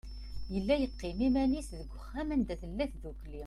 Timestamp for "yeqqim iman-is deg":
0.81-1.89